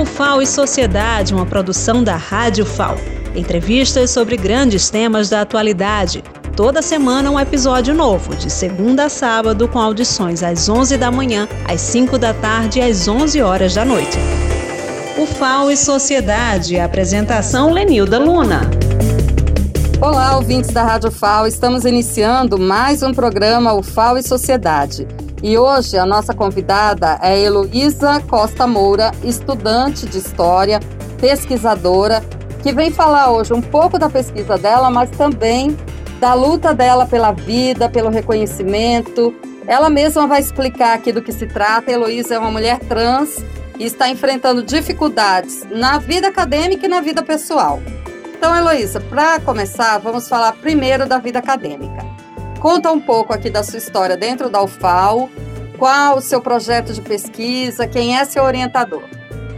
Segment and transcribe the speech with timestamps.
[0.00, 2.96] O FAO e Sociedade, uma produção da Rádio FAO.
[3.36, 6.24] Entrevistas sobre grandes temas da atualidade.
[6.56, 11.46] Toda semana um episódio novo, de segunda a sábado, com audições às 11 da manhã,
[11.68, 14.16] às 5 da tarde e às 11 horas da noite.
[15.18, 18.70] O FAO e Sociedade, apresentação Lenilda Luna.
[20.00, 21.46] Olá, ouvintes da Rádio FAO.
[21.46, 25.06] Estamos iniciando mais um programa O FAO e Sociedade.
[25.42, 30.80] E hoje a nossa convidada é Heloísa Costa Moura, estudante de História,
[31.18, 32.22] pesquisadora,
[32.62, 35.74] que vem falar hoje um pouco da pesquisa dela, mas também
[36.20, 39.34] da luta dela pela vida, pelo reconhecimento.
[39.66, 41.90] Ela mesma vai explicar aqui do que se trata.
[41.90, 43.42] Heloísa é uma mulher trans
[43.78, 47.80] e está enfrentando dificuldades na vida acadêmica e na vida pessoal.
[48.36, 52.19] Então, Heloísa, para começar, vamos falar primeiro da vida acadêmica.
[52.60, 55.30] Conta um pouco aqui da sua história dentro da UFAO,
[55.78, 59.02] qual o seu projeto de pesquisa, quem é seu orientador?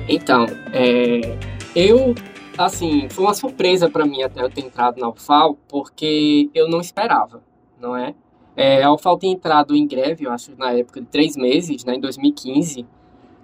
[0.08, 1.36] Então, é,
[1.74, 2.14] eu,
[2.56, 6.80] assim, foi uma surpresa para mim até eu ter entrado na UFAO, porque eu não
[6.80, 7.42] esperava,
[7.80, 8.14] não é?
[8.56, 11.96] é a UFAO tinha entrado em greve, eu acho, na época de três meses, né,
[11.96, 12.86] em 2015,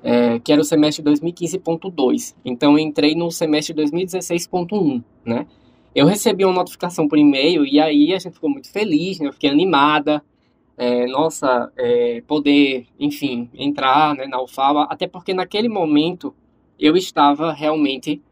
[0.05, 2.37] é, que era o semestre 2015.2.
[2.45, 5.49] Então, eu entrei no semestre 2016.1, né?
[5.95, 9.29] Eu recebi uma notificação por e-mail e aí a gente ficou muito feliz, né?
[9.29, 10.23] Eu fiquei animada.
[10.81, 16.33] É, nossa, é, poder, enfim, entrar né, na UFABA, até porque naquele momento
[16.79, 18.23] eu estava realmente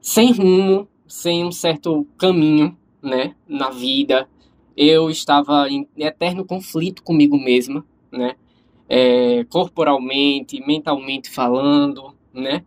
[0.00, 4.28] sem rumo, sem um certo caminho, né, na vida.
[4.76, 8.34] Eu estava em eterno conflito comigo mesma, né,
[8.88, 12.64] é, corporalmente, mentalmente falando, né.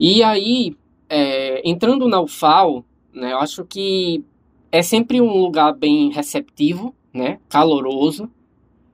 [0.00, 0.76] E aí,
[1.08, 2.84] é, entrando na UFAO,
[3.16, 3.32] né?
[3.32, 4.22] Eu acho que
[4.70, 7.40] é sempre um lugar bem receptivo, né?
[7.48, 8.30] caloroso,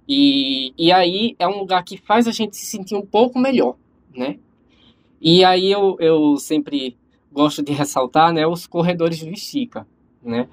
[0.08, 3.76] e, e aí é um lugar que faz a gente se sentir um pouco melhor.
[4.14, 4.38] Né?
[5.20, 6.96] E aí eu, eu sempre
[7.32, 9.86] gosto de ressaltar né, os corredores de Estica,
[10.22, 10.48] né?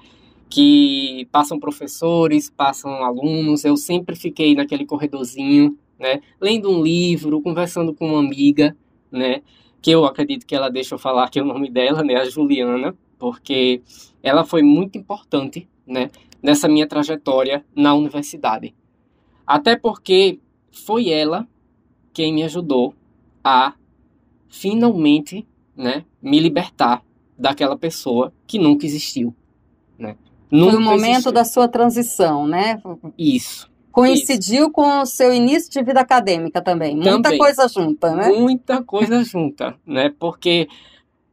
[0.50, 7.94] que passam professores, passam alunos, eu sempre fiquei naquele corredorzinho, né, lendo um livro, conversando
[7.94, 8.76] com uma amiga,
[9.12, 9.42] né,
[9.80, 12.96] que eu acredito que ela deixa eu falar aqui o nome dela, né, a Juliana,
[13.20, 13.82] porque
[14.22, 16.10] ela foi muito importante, né,
[16.42, 18.74] nessa minha trajetória na universidade.
[19.46, 20.40] Até porque
[20.72, 21.46] foi ela
[22.12, 22.94] quem me ajudou
[23.44, 23.74] a
[24.48, 27.04] finalmente, né, me libertar
[27.38, 29.34] daquela pessoa que nunca existiu,
[29.98, 30.16] né?
[30.50, 31.32] Nunca foi o momento existiu.
[31.32, 32.82] da sua transição, né?
[33.16, 33.70] Isso.
[33.92, 34.70] Coincidiu isso.
[34.72, 36.96] com o seu início de vida acadêmica também.
[36.96, 37.38] Muita também.
[37.38, 38.28] coisa junta, né?
[38.28, 40.12] Muita coisa junta, né?
[40.18, 40.68] Porque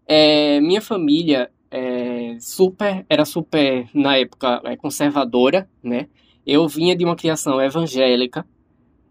[0.08, 6.08] é, minha família é, super, era super, na época, é, conservadora, né?
[6.46, 8.46] Eu vinha de uma criação evangélica,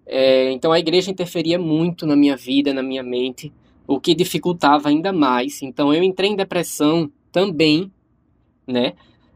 [0.07, 3.53] é, então a igreja interferia muito na minha vida, na minha mente,
[3.87, 5.63] o que dificultava ainda mais.
[5.63, 7.91] Então eu entrei em depressão também,
[8.67, 8.95] né?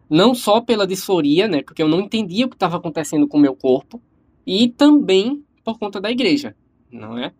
[0.08, 1.62] Não só pela disforia, né?
[1.62, 4.00] Porque eu não entendia o que estava acontecendo com o meu corpo,
[4.46, 6.56] e também por conta da igreja,
[6.90, 7.32] não é?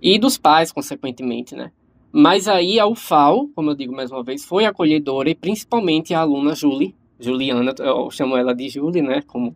[0.00, 1.70] E dos pais, consequentemente, né?
[2.18, 6.20] Mas aí a UFAO, como eu digo mais uma vez, foi acolhedora e principalmente a
[6.20, 9.54] aluna Julie, Juliana, eu chamo ela de Julie, né, como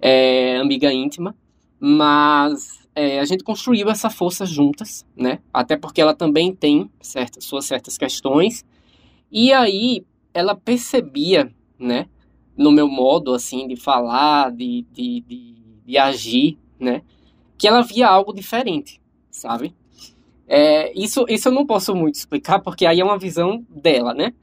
[0.00, 1.36] é, amiga íntima,
[1.78, 7.44] mas é, a gente construiu essa força juntas, né, até porque ela também tem certas,
[7.44, 8.66] suas certas questões,
[9.30, 12.08] e aí ela percebia, né,
[12.56, 15.54] no meu modo, assim, de falar, de, de, de,
[15.86, 17.02] de agir, né,
[17.56, 19.72] que ela via algo diferente, sabe?
[20.54, 24.34] É, isso, isso eu não posso muito explicar, porque aí é uma visão dela, né?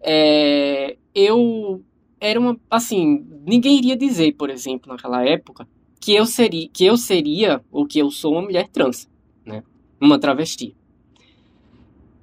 [0.00, 1.82] É, eu
[2.20, 2.56] era uma.
[2.70, 5.66] Assim, ninguém iria dizer, por exemplo, naquela época,
[6.00, 9.10] que eu seria, que eu seria ou que eu sou uma mulher trans,
[9.44, 9.64] né?
[10.00, 10.76] Uma travesti.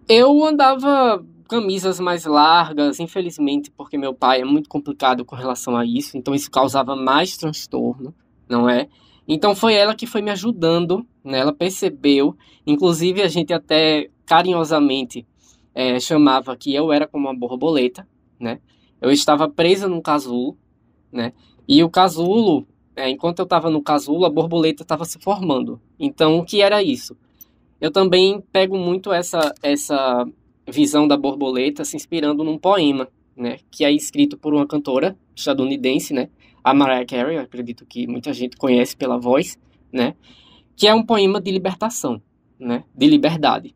[0.07, 5.85] Eu andava camisas mais largas, infelizmente, porque meu pai é muito complicado com relação a
[5.85, 8.15] isso, então isso causava mais transtorno,
[8.47, 8.87] não é?
[9.27, 11.39] Então foi ela que foi me ajudando, né?
[11.39, 15.27] Ela percebeu, inclusive a gente até carinhosamente
[15.75, 18.07] é, chamava que eu era como uma borboleta,
[18.39, 18.59] né?
[19.01, 20.57] Eu estava presa num casulo,
[21.11, 21.33] né?
[21.67, 22.65] E o casulo,
[22.95, 25.81] é, enquanto eu estava no casulo, a borboleta estava se formando.
[25.99, 27.17] Então o que era isso?
[27.81, 30.25] Eu também pego muito essa essa
[30.67, 33.59] visão da borboleta se inspirando num poema, né?
[33.69, 36.29] Que é escrito por uma cantora estadunidense, né?
[36.69, 39.57] A Mariah Carey, acredito que muita gente conhece pela voz,
[39.91, 40.15] né?
[40.75, 42.21] Que é um poema de libertação,
[42.59, 42.83] né?
[42.93, 43.73] De liberdade.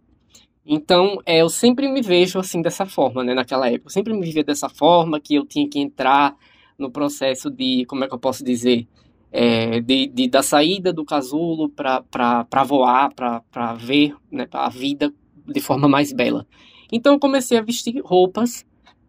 [0.66, 3.34] Então, é, eu sempre me vejo assim dessa forma, né?
[3.34, 6.36] Naquela época, eu sempre me via dessa forma que eu tinha que entrar
[6.78, 8.86] no processo de, como é que eu posso dizer,
[9.32, 15.14] é, de, de, da saída do casulo para voar, para ver né, a vida
[15.48, 16.46] de forma mais bela.
[16.92, 18.66] Então eu comecei a vestir roupas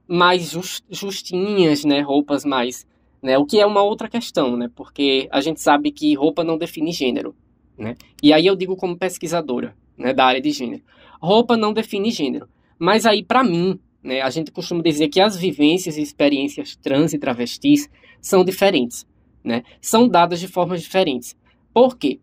[0.07, 2.01] mais just, justinhas, né?
[2.01, 2.87] Roupas mais,
[3.23, 3.39] né?
[3.39, 4.69] O que é uma outra questão, né?
[4.75, 7.35] Porque a gente sabe que roupa não define gênero,
[7.79, 7.95] né?
[8.23, 10.83] E aí eu digo como pesquisadora, né, da área de gênero.
[11.21, 12.49] Roupa não define gênero.
[12.79, 17.13] Mas aí para mim, né, a gente costuma dizer que as vivências e experiências trans
[17.13, 17.89] e travestis
[18.21, 19.07] são diferentes,
[19.45, 19.63] né?
[19.81, 21.37] São dadas de formas diferentes.
[21.73, 22.19] Por quê?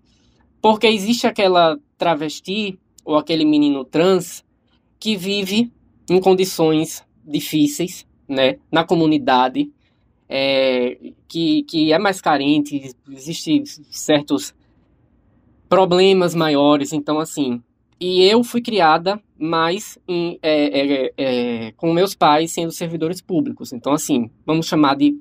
[0.61, 4.43] Porque existe aquela travesti ou aquele menino trans
[4.99, 5.71] que vive
[6.09, 9.71] em condições difíceis, né, na comunidade,
[10.29, 10.97] é,
[11.27, 14.53] que, que é mais carente, existem certos
[15.67, 17.61] problemas maiores, então assim,
[17.99, 23.73] e eu fui criada mais em, é, é, é, com meus pais sendo servidores públicos,
[23.73, 25.19] então assim, vamos chamar de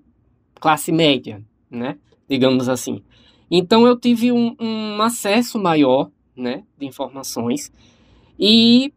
[0.61, 1.97] classe média, né,
[2.29, 3.03] digamos assim.
[3.51, 7.73] Então eu tive um, um acesso maior, né, de informações.
[8.39, 8.93] E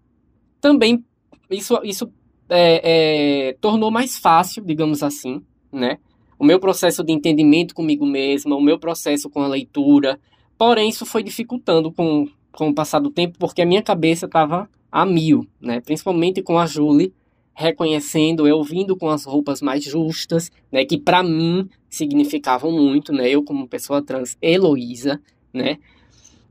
[0.60, 1.04] também
[1.50, 2.12] isso, isso
[2.50, 5.98] é, é, tornou mais fácil, digamos assim, né,
[6.38, 10.20] o meu processo de entendimento comigo mesma, o meu processo com a leitura.
[10.58, 14.70] Porém, isso foi dificultando com, com o passar do tempo, porque a minha cabeça estava
[14.92, 17.14] a mil, né, principalmente com a Julie
[17.54, 23.30] reconhecendo, eu vindo com as roupas mais justas, né, que para mim significavam muito, né,
[23.30, 25.22] eu como pessoa trans, Heloísa,
[25.54, 25.78] né,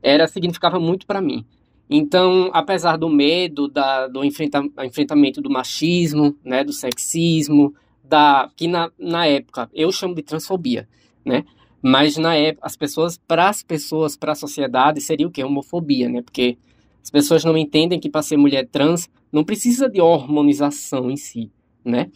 [0.01, 1.45] era significava muito para mim.
[1.89, 7.73] Então, apesar do medo, da, do enfrenta, enfrentamento do machismo, né, do sexismo,
[8.11, 10.87] da que na, na época eu chamo de transfobia,
[11.23, 11.45] né,
[11.81, 16.09] mas na época as pessoas, para as pessoas, para a sociedade seria o que homofobia,
[16.09, 16.57] né, porque
[17.01, 21.49] as pessoas não entendem que para ser mulher trans não precisa de hormonização em si,
[21.85, 22.11] né?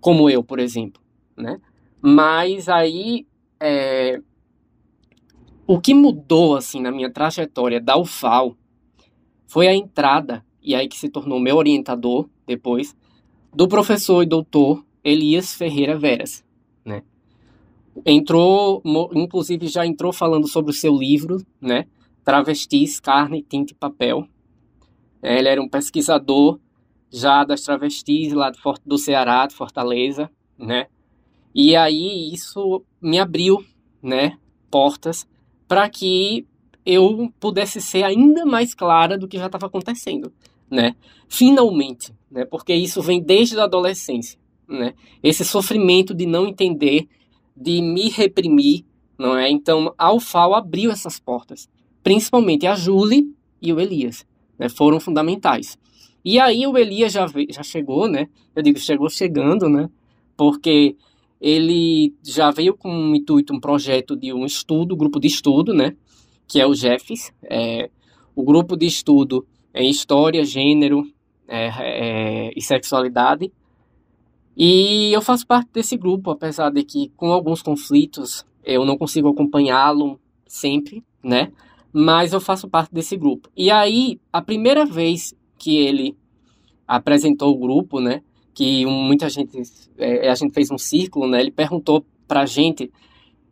[0.00, 1.00] Como eu, por exemplo,
[1.36, 1.60] né?
[2.00, 3.24] Mas aí,
[3.60, 4.20] é...
[5.66, 8.56] o que mudou, assim, na minha trajetória da UFAL
[9.46, 12.96] foi a entrada, e aí que se tornou meu orientador depois,
[13.54, 16.44] do professor e doutor Elias Ferreira Veras,
[16.84, 17.02] né?
[18.06, 18.82] Entrou,
[19.14, 21.86] inclusive já entrou falando sobre o seu livro, né?
[22.24, 24.26] Travestis, Carne, Tinta e Papel,
[25.22, 26.58] é, ele era um pesquisador
[27.10, 28.50] já das travestis lá
[28.84, 30.28] do, Ceará, de Fortaleza,
[30.58, 30.86] né?
[31.54, 33.64] E aí isso me abriu,
[34.02, 34.36] né,
[34.70, 35.28] portas
[35.68, 36.46] para que
[36.84, 40.32] eu pudesse ser ainda mais clara do que já estava acontecendo,
[40.68, 40.96] né?
[41.28, 42.44] Finalmente, né?
[42.44, 44.38] Porque isso vem desde a adolescência,
[44.72, 44.94] né?
[45.22, 47.08] Esse sofrimento de não entender,
[47.56, 48.84] de me reprimir,
[49.18, 49.50] não é?
[49.50, 51.68] Então, a UFAO abriu essas portas,
[52.02, 54.26] principalmente a Julie e o Elias
[54.58, 55.78] né, foram fundamentais.
[56.24, 58.28] E aí o Elias já, veio, já chegou, né?
[58.54, 59.90] Eu digo chegou chegando, né?
[60.36, 60.96] Porque
[61.40, 65.96] ele já veio com um intuito, um projeto de um estudo, grupo de estudo, né?
[66.46, 67.90] Que é o GEFES, é,
[68.34, 71.04] o grupo de estudo em História, Gênero
[71.48, 73.52] é, é, e Sexualidade.
[74.56, 79.28] E eu faço parte desse grupo, apesar de que com alguns conflitos eu não consigo
[79.28, 81.50] acompanhá-lo sempre, né?
[81.92, 83.50] mas eu faço parte desse grupo.
[83.56, 86.16] E aí, a primeira vez que ele
[86.88, 88.22] apresentou o grupo, né,
[88.54, 89.62] que muita gente,
[89.98, 92.90] é, a gente fez um círculo, né, ele perguntou pra gente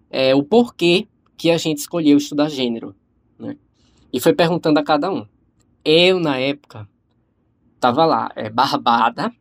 [0.08, 1.06] é, o porquê
[1.36, 2.94] que a gente escolheu estudar gênero,
[3.38, 3.56] né,
[4.12, 5.26] e foi perguntando a cada um.
[5.84, 6.88] Eu, na época,
[7.78, 9.32] tava lá, é, barbada,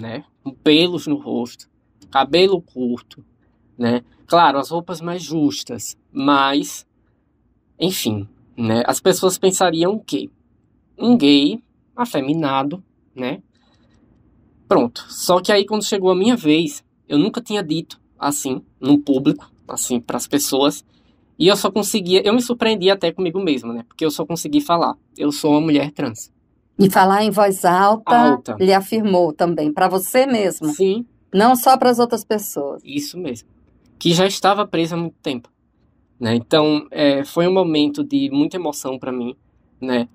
[0.00, 1.68] né, com pelos no rosto,
[2.10, 3.24] cabelo curto,
[3.76, 6.86] né, claro, as roupas mais justas, mas,
[7.78, 8.82] enfim, né?
[8.86, 10.30] As pessoas pensariam o quê?
[10.98, 11.62] Um gay
[11.94, 12.82] afeminado,
[13.14, 13.42] né?
[14.66, 15.04] Pronto.
[15.08, 19.50] Só que aí quando chegou a minha vez, eu nunca tinha dito assim, no público,
[19.68, 20.84] assim, para as pessoas.
[21.38, 23.84] E eu só conseguia, eu me surpreendi até comigo mesmo, né?
[23.86, 26.32] Porque eu só consegui falar, eu sou uma mulher trans.
[26.78, 28.56] E falar em voz alta, alta.
[28.60, 30.68] ele afirmou também, para você mesmo.
[30.68, 31.06] Sim.
[31.32, 32.82] Não só para as outras pessoas.
[32.84, 33.48] Isso mesmo.
[33.98, 35.50] Que já estava presa há muito tempo.
[36.20, 36.34] Né?
[36.34, 39.34] Então, é, foi um momento de muita emoção para mim,
[39.80, 40.08] né?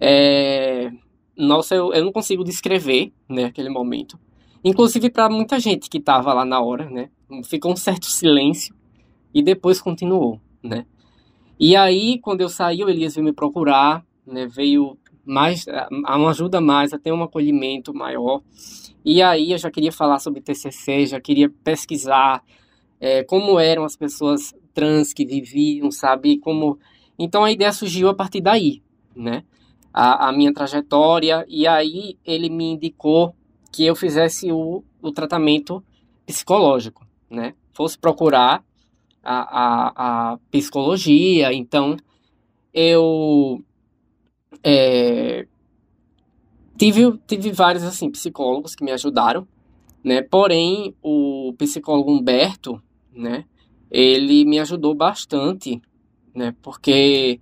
[0.00, 0.90] É,
[1.36, 4.18] nossa, eu, eu não consigo descrever, né, aquele momento.
[4.64, 7.10] Inclusive para muita gente que estava lá na hora, né?
[7.44, 8.74] Ficou um certo silêncio
[9.32, 10.86] e depois continuou, né?
[11.58, 14.46] E aí, quando eu saí, o Elias veio me procurar, né?
[14.46, 18.42] Veio mais, a ajuda mais, até um acolhimento maior.
[19.04, 22.42] E aí eu já queria falar sobre TCC, já queria pesquisar
[23.00, 26.38] é, como eram as pessoas trans que viviam, sabe?
[26.38, 26.78] Como
[27.18, 28.82] então a ideia surgiu a partir daí,
[29.14, 29.44] né?
[29.92, 33.34] A, a minha trajetória e aí ele me indicou
[33.70, 35.82] que eu fizesse o, o tratamento
[36.26, 37.54] psicológico, né?
[37.72, 38.64] Fosse procurar
[39.22, 41.96] a, a, a psicologia, então
[42.72, 43.62] eu
[44.62, 45.46] é,
[46.76, 49.46] tive, tive vários, assim, psicólogos que me ajudaram,
[50.02, 50.22] né?
[50.22, 52.82] Porém, o psicólogo Humberto,
[53.14, 53.44] né?
[53.90, 55.80] Ele me ajudou bastante,
[56.34, 56.54] né?
[56.62, 57.40] Porque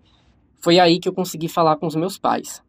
[0.60, 2.62] foi aí que eu consegui falar com os meus pais.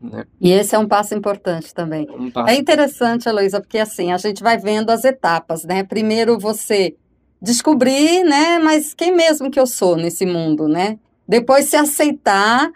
[0.00, 0.24] Né?
[0.40, 2.06] E esse é um passo importante também.
[2.10, 5.82] Um passo é interessante, Heloísa, porque assim, a gente vai vendo as etapas, né?
[5.82, 6.94] Primeiro você
[7.40, 8.58] descobrir, né?
[8.58, 10.98] Mas quem mesmo que eu sou nesse mundo, né?
[11.28, 12.70] Depois se aceitar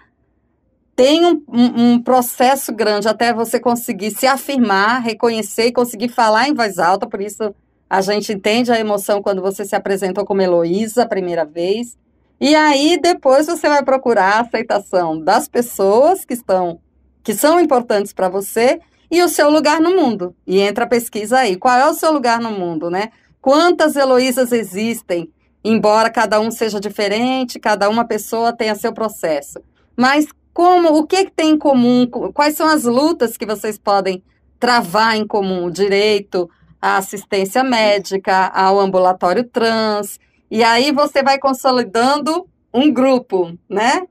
[1.00, 6.46] tem um, um, um, processo grande até você conseguir se afirmar, reconhecer e conseguir falar
[6.46, 7.54] em voz alta, por isso
[7.88, 11.96] a gente entende a emoção quando você se apresentou como Heloísa a primeira vez.
[12.38, 16.78] E aí depois você vai procurar a aceitação das pessoas que estão
[17.24, 18.78] que são importantes para você
[19.10, 20.36] e o seu lugar no mundo.
[20.46, 21.56] E entra a pesquisa aí.
[21.56, 23.08] Qual é o seu lugar no mundo, né?
[23.40, 25.32] Quantas Heloísas existem?
[25.64, 29.62] Embora cada um seja diferente, cada uma pessoa tenha seu processo.
[29.96, 30.26] Mas
[30.60, 32.06] como, o que, que tem em comum?
[32.34, 34.22] Quais são as lutas que vocês podem
[34.58, 35.64] travar em comum?
[35.64, 36.50] O direito
[36.82, 40.20] à assistência médica, ao ambulatório trans.
[40.50, 44.06] E aí você vai consolidando um grupo, né?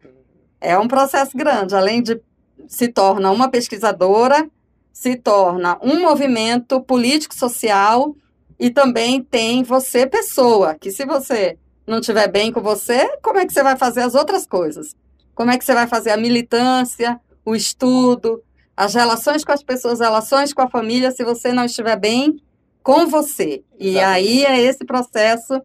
[0.59, 1.75] É um processo grande.
[1.75, 2.19] Além de
[2.67, 4.49] se torna uma pesquisadora,
[4.91, 8.15] se torna um movimento político-social
[8.59, 13.45] e também tem você, pessoa, que se você não estiver bem com você, como é
[13.45, 14.95] que você vai fazer as outras coisas?
[15.39, 18.43] Como é que você vai fazer a militância, o estudo,
[18.75, 22.41] as relações com as pessoas, as relações com a família, se você não estiver bem
[22.83, 23.63] com você.
[23.79, 25.61] E aí é esse processo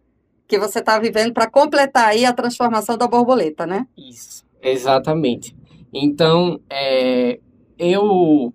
[0.47, 3.85] que você está vivendo para completar aí a transformação da borboleta, né?
[3.97, 5.53] Isso, exatamente.
[5.93, 7.41] Então, é,
[7.77, 8.53] eu,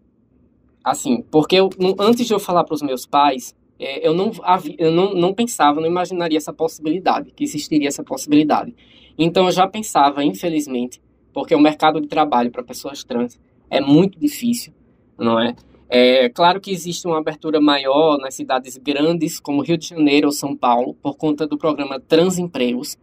[0.82, 4.32] assim, porque eu, antes de eu falar para os meus pais, é, eu, não,
[4.78, 8.74] eu não, não pensava, não imaginaria essa possibilidade, que existiria essa possibilidade.
[9.18, 10.98] Então, eu já pensava, infelizmente,
[11.32, 13.38] porque o mercado de trabalho para pessoas trans
[13.70, 14.72] é muito difícil,
[15.18, 15.54] não é?
[15.92, 20.32] É claro que existe uma abertura maior nas cidades grandes, como Rio de Janeiro ou
[20.32, 22.96] São Paulo, por conta do programa Transempregos.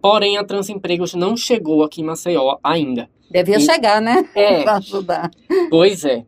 [0.00, 3.08] Porém, a Transempregos não chegou aqui em Maceió ainda.
[3.30, 4.28] Devia e, chegar, né?
[4.34, 4.60] É.
[4.62, 5.30] para ajudar.
[5.70, 6.26] Pois é.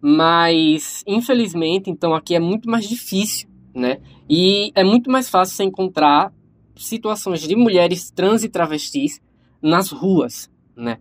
[0.00, 3.98] Mas, infelizmente, então aqui é muito mais difícil, né?
[4.28, 6.30] E é muito mais fácil você encontrar
[6.76, 9.20] situações de mulheres trans e travestis
[9.62, 10.98] nas ruas, né?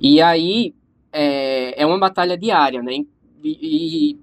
[0.00, 0.74] E aí
[1.12, 3.04] é, é uma batalha diária, né?
[3.42, 4.18] E, e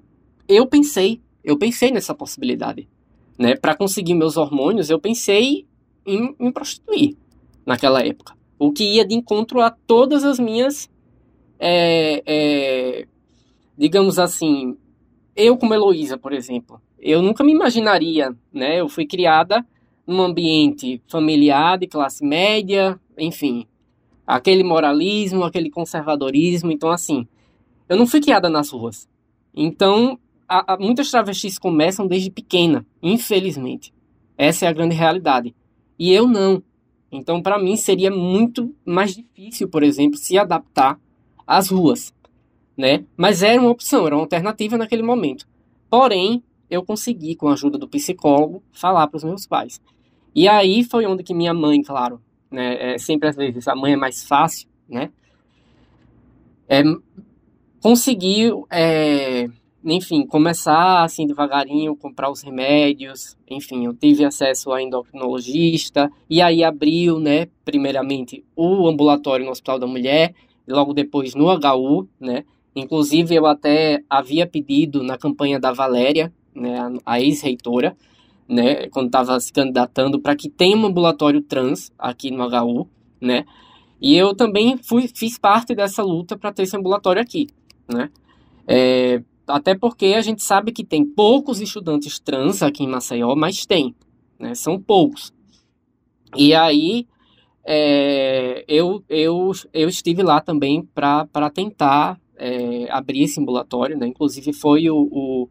[0.47, 2.87] eu pensei, eu pensei nessa possibilidade,
[3.37, 3.55] né?
[3.55, 5.65] Para conseguir meus hormônios, eu pensei
[6.05, 7.15] em me prostituir
[7.65, 10.89] naquela época, o que ia de encontro a todas as minhas,
[11.57, 13.07] é, é,
[13.77, 14.77] digamos assim,
[15.35, 18.79] eu como Heloísa, por exemplo, eu nunca me imaginaria, né?
[18.79, 19.65] Eu fui criada
[20.05, 23.65] num ambiente familiar de classe média, enfim,
[24.25, 26.71] aquele moralismo, aquele conservadorismo.
[26.71, 27.27] Então, assim,
[27.87, 29.07] eu não fui criada nas ruas.
[29.53, 33.93] Então, a, a, muitas travestis começam desde pequena, infelizmente.
[34.37, 35.55] Essa é a grande realidade.
[35.97, 36.61] E eu não.
[37.11, 40.99] Então, para mim, seria muito mais difícil, por exemplo, se adaptar
[41.45, 42.13] às ruas.
[42.75, 43.05] Né?
[43.15, 45.47] Mas era uma opção, era uma alternativa naquele momento.
[45.89, 49.79] Porém, eu consegui, com a ajuda do psicólogo, falar para os meus pais.
[50.33, 52.19] E aí foi onde que minha mãe, claro,
[52.53, 52.93] né?
[52.93, 55.09] É, sempre às vezes a mãe é mais fácil, né?
[56.69, 56.83] É,
[57.81, 59.49] conseguiu, é,
[59.83, 66.63] enfim, começar assim devagarinho, comprar os remédios, enfim, eu tive acesso a endocrinologista, e aí
[66.63, 70.33] abriu, né, primeiramente o ambulatório no Hospital da Mulher,
[70.65, 76.77] logo depois no HU, né, inclusive eu até havia pedido na campanha da Valéria, né,
[77.05, 77.97] a ex-reitora,
[78.47, 82.87] né, quando estava se candidatando, para que tenha um ambulatório trans aqui no HU,
[83.21, 83.45] né?
[84.01, 87.47] E eu também fui, fiz parte dessa luta para ter esse ambulatório aqui,
[87.87, 88.09] né?
[88.67, 93.65] É, até porque a gente sabe que tem poucos estudantes trans aqui em Maceió, mas
[93.65, 93.95] tem,
[94.37, 94.55] né?
[94.55, 95.33] São poucos.
[96.35, 97.07] E aí
[97.65, 104.07] é, eu, eu, eu estive lá também para tentar é, abrir esse ambulatório, né?
[104.07, 105.49] Inclusive foi o, o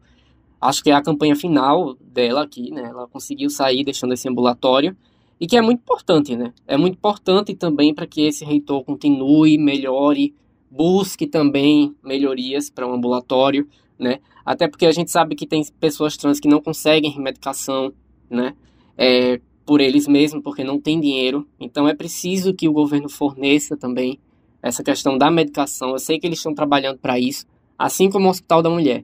[0.67, 2.83] acho que é a campanha final dela aqui, né?
[2.83, 4.95] Ela conseguiu sair deixando esse ambulatório
[5.39, 6.53] e que é muito importante, né?
[6.67, 10.33] É muito importante também para que esse reitor continue, melhore,
[10.69, 13.67] busque também melhorias para o um ambulatório,
[13.99, 14.19] né?
[14.45, 17.93] Até porque a gente sabe que tem pessoas trans que não conseguem medicação,
[18.29, 18.55] né?
[18.97, 21.47] É, por eles mesmos, porque não tem dinheiro.
[21.59, 24.19] Então é preciso que o governo forneça também
[24.61, 25.91] essa questão da medicação.
[25.91, 27.45] Eu sei que eles estão trabalhando para isso,
[27.77, 29.03] assim como o Hospital da Mulher.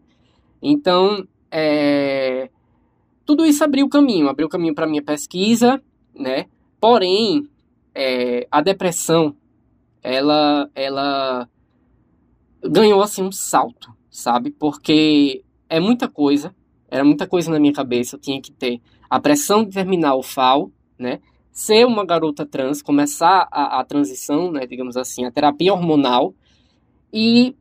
[0.62, 2.50] Então, é,
[3.26, 5.82] tudo isso abriu caminho, abriu caminho para minha pesquisa,
[6.16, 6.48] né?
[6.80, 7.48] Porém,
[7.94, 9.36] é, a depressão,
[10.02, 11.48] ela, ela
[12.62, 14.52] ganhou assim um salto, sabe?
[14.52, 16.56] Porque é muita coisa,
[16.90, 18.16] era muita coisa na minha cabeça.
[18.16, 21.20] Eu tinha que ter a pressão de terminar o FAO, né?
[21.52, 24.66] Ser uma garota trans, começar a, a transição, né?
[24.66, 26.34] Digamos assim, a terapia hormonal
[27.12, 27.56] e,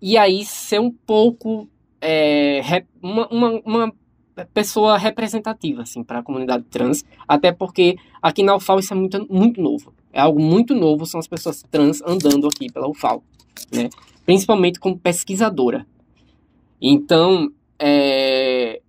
[0.00, 1.68] e aí ser um pouco
[2.02, 3.92] é, uma, uma, uma
[4.52, 9.26] pessoa representativa assim para a comunidade trans, até porque aqui na UFAL isso é muito,
[9.32, 9.94] muito novo.
[10.12, 13.22] É algo muito novo, são as pessoas trans andando aqui pela UFAL,
[13.72, 13.88] né?
[14.26, 15.86] Principalmente como pesquisadora.
[16.80, 18.82] Então, é,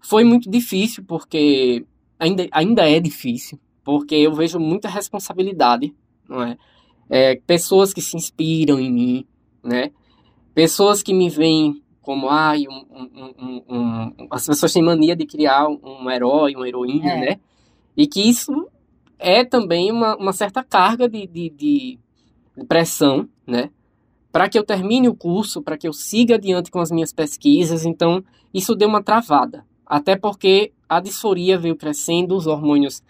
[0.00, 1.84] foi muito difícil porque
[2.18, 5.92] ainda, ainda é difícil, porque eu vejo muita responsabilidade,
[6.28, 6.56] não é?
[7.10, 9.26] é pessoas que se inspiram em mim,
[9.62, 9.90] né?
[10.54, 12.86] Pessoas que me veem como ai, um,
[13.38, 17.20] um, um, as pessoas têm mania de criar um herói, uma heroína, é.
[17.20, 17.40] né?
[17.94, 18.66] E que isso
[19.18, 21.98] é também uma, uma certa carga de, de, de
[22.66, 23.68] pressão, né?
[24.32, 27.84] Para que eu termine o curso, para que eu siga adiante com as minhas pesquisas,
[27.84, 28.24] então
[28.54, 29.66] isso deu uma travada.
[29.84, 33.02] Até porque a disforia veio crescendo, os hormônios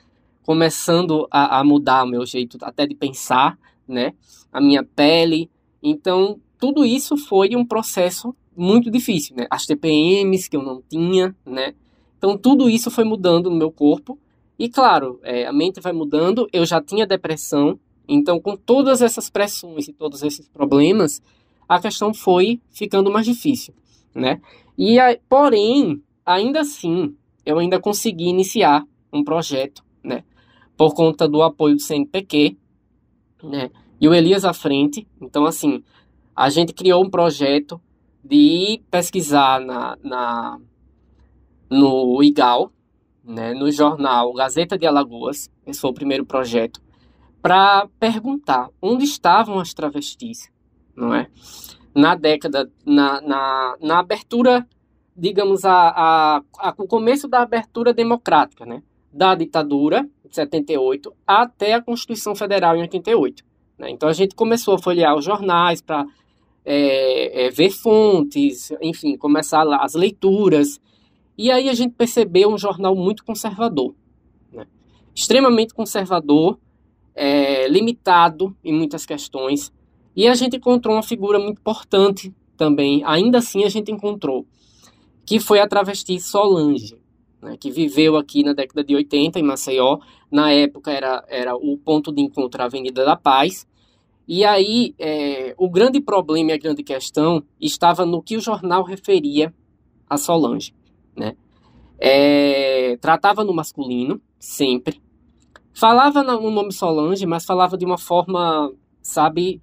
[0.42, 4.12] começando a, a mudar o meu jeito até de pensar, né?
[4.52, 5.48] A minha pele.
[5.80, 9.46] Então, tudo isso foi um processo muito difícil, né?
[9.50, 11.74] As TPMs que eu não tinha, né?
[12.18, 14.18] Então tudo isso foi mudando no meu corpo.
[14.58, 16.48] E claro, é, a mente vai mudando.
[16.52, 21.22] Eu já tinha depressão, então com todas essas pressões e todos esses problemas,
[21.68, 23.72] a questão foi ficando mais difícil,
[24.14, 24.40] né?
[24.76, 24.98] E
[25.28, 27.14] porém, ainda assim,
[27.46, 30.24] eu ainda consegui iniciar um projeto, né?
[30.76, 32.56] Por conta do apoio do CNPq,
[33.42, 33.70] né?
[34.00, 35.06] E o Elias à frente.
[35.20, 35.82] Então, assim,
[36.34, 37.80] a gente criou um projeto
[38.28, 40.60] de pesquisar na, na,
[41.70, 42.70] no IGAL,
[43.24, 46.80] né, no jornal Gazeta de Alagoas, esse foi o primeiro projeto,
[47.40, 50.50] para perguntar onde estavam as travestis,
[50.94, 51.28] não é?
[51.94, 54.66] Na década, na, na, na abertura,
[55.16, 58.82] digamos, a, a, a, o começo da abertura democrática, né?
[59.10, 63.42] Da ditadura, de 78, até a Constituição Federal em 88.
[63.78, 63.90] Né?
[63.90, 66.04] Então a gente começou a folhear os jornais para
[66.70, 70.78] é, é, ver fontes, enfim, começar as leituras.
[71.36, 73.94] E aí a gente percebeu um jornal muito conservador,
[74.52, 74.66] né?
[75.14, 76.58] extremamente conservador,
[77.14, 79.72] é, limitado em muitas questões.
[80.14, 84.46] E a gente encontrou uma figura muito importante também, ainda assim a gente encontrou,
[85.24, 86.98] que foi a travesti Solange,
[87.40, 90.00] né, que viveu aqui na década de 80 em Maceió.
[90.30, 93.66] Na época era, era o ponto de encontro a Avenida da Paz.
[94.28, 98.84] E aí, é, o grande problema e a grande questão estava no que o jornal
[98.84, 99.54] referia
[100.06, 100.74] a Solange,
[101.16, 101.34] né?
[101.98, 105.00] É, tratava no masculino, sempre.
[105.72, 109.62] Falava no nome Solange, mas falava de uma forma, sabe,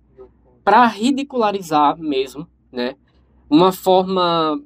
[0.64, 2.96] para ridicularizar mesmo, né?
[3.48, 4.60] Uma forma,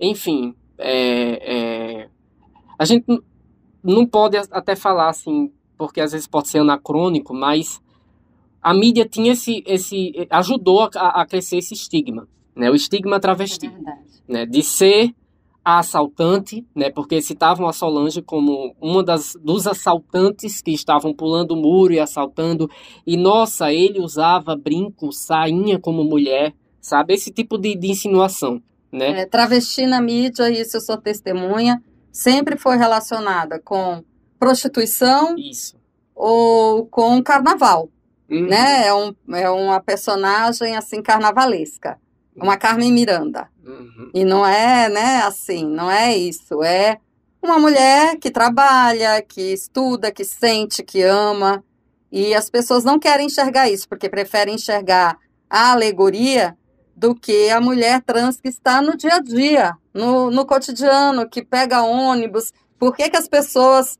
[0.00, 2.08] enfim, é, é,
[2.78, 3.04] a gente
[3.84, 7.82] não pode até falar assim, porque às vezes pode ser anacrônico, mas
[8.62, 12.70] a mídia tinha esse, esse ajudou a, a crescer esse estigma, né?
[12.70, 14.46] O estigma travesti, é né?
[14.46, 15.12] De ser
[15.64, 16.90] a assaltante, né?
[16.90, 22.00] Porque citavam a Solange como uma das dos assaltantes que estavam pulando o muro e
[22.00, 22.70] assaltando.
[23.06, 27.14] E nossa, ele usava brinco, sainha como mulher, sabe?
[27.14, 29.22] Esse tipo de, de insinuação, né?
[29.22, 34.04] É, travesti na mídia, isso eu sou testemunha, sempre foi relacionada com
[34.38, 35.36] prostituição.
[35.36, 35.76] Isso.
[36.14, 37.88] Ou com carnaval.
[38.30, 38.46] Uhum.
[38.46, 38.86] Né?
[38.86, 41.98] É, um, é uma personagem assim carnavalesca.
[42.34, 43.48] Uma Carmen Miranda.
[43.64, 44.10] Uhum.
[44.14, 46.62] E não é, né, assim, não é isso.
[46.62, 46.98] É
[47.42, 51.62] uma mulher que trabalha, que estuda, que sente, que ama.
[52.10, 56.56] E as pessoas não querem enxergar isso, porque preferem enxergar a alegoria
[56.94, 61.42] do que a mulher trans que está no dia a dia, no, no cotidiano, que
[61.42, 62.52] pega ônibus.
[62.78, 63.98] Por que, que as pessoas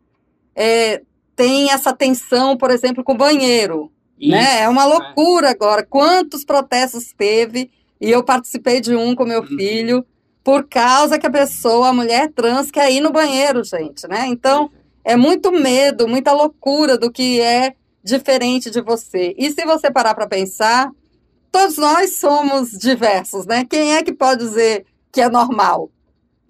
[0.55, 1.03] é,
[1.35, 3.91] têm essa tensão, por exemplo, com o banheiro?
[4.29, 4.63] Né?
[4.63, 5.85] É uma loucura agora.
[5.85, 7.71] Quantos protestos teve?
[8.01, 9.47] E eu participei de um com meu uhum.
[9.47, 10.07] filho
[10.45, 14.27] por causa que a pessoa, a mulher trans, quer ir no banheiro, gente, né?
[14.27, 14.71] Então,
[15.05, 19.35] é muito medo, muita loucura do que é diferente de você.
[19.39, 20.91] E se você parar para pensar,
[21.51, 23.65] todos nós somos diversos, né?
[23.65, 25.91] Quem é que pode dizer que é normal?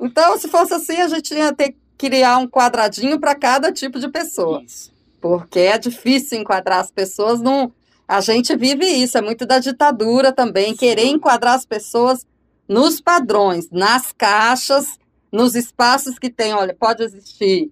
[0.01, 4.01] Então, se fosse assim, a gente ia ter que criar um quadradinho para cada tipo
[4.01, 4.63] de pessoa.
[4.67, 7.71] Isso porque é difícil enquadrar as pessoas num.
[8.07, 12.27] A gente vive isso, é muito da ditadura também, querer enquadrar as pessoas
[12.69, 14.99] nos padrões, nas caixas,
[15.31, 17.71] nos espaços que tem, olha, pode existir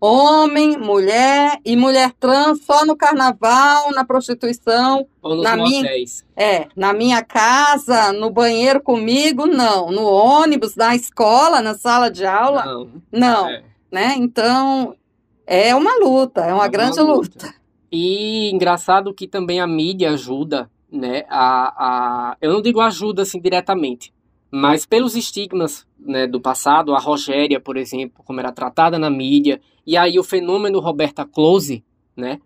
[0.00, 6.24] homem, mulher e mulher trans só no carnaval, na prostituição, Ou nos na minha, motéis.
[6.36, 12.24] é, na minha casa, no banheiro comigo, não, no ônibus, na escola, na sala de
[12.24, 12.90] aula, Não.
[13.12, 13.62] não, é.
[13.90, 14.14] né?
[14.16, 14.94] Então
[15.58, 17.12] é uma luta, é uma É uma grande luta.
[17.46, 17.54] luta.
[17.90, 21.24] E engraçado que também a mídia ajuda, né?
[21.28, 24.12] A, a, eu não digo ajuda assim diretamente,
[24.50, 29.60] mas pelos estigmas né, do passado, a Rogéria, por exemplo, como era tratada na mídia,
[29.86, 31.84] e aí o fenômeno Roberta Close,
[32.16, 32.40] né?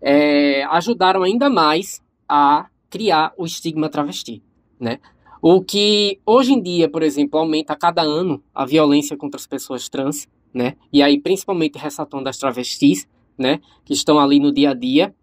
[0.00, 4.42] é, ajudaram ainda mais a criar o estigma travesti,
[4.78, 4.98] né?
[5.42, 9.46] O que hoje em dia, por exemplo, aumenta a cada ano a violência contra as
[9.46, 10.76] pessoas trans, né?
[10.92, 13.06] E aí principalmente ressaltando as travestis,
[13.38, 13.60] né?
[13.84, 15.14] Que estão ali no dia a dia.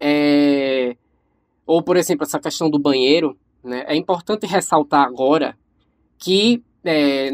[0.00, 0.96] É,
[1.66, 3.84] Ou, por exemplo, essa questão do banheiro, né?
[3.88, 5.56] É importante ressaltar agora
[6.18, 7.30] que é,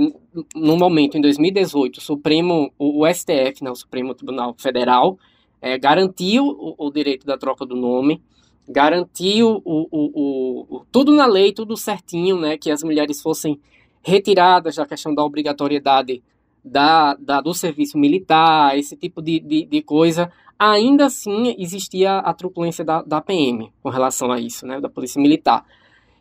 [0.55, 5.19] no momento, em 2018, o Supremo, o, STF, né, o Supremo Tribunal Federal,
[5.63, 8.23] é, garantiu o, o direito da troca do nome,
[8.69, 13.61] garantiu o, o, o- tudo na lei, tudo certinho, né, que as mulheres fossem
[14.03, 16.23] retiradas da questão da obrigatoriedade
[16.65, 20.33] da, da, do serviço militar, esse tipo de, de, de coisa.
[20.59, 25.21] Ainda assim, existia a truculência da, da PM com relação a isso, né, da Polícia
[25.21, 25.65] Militar.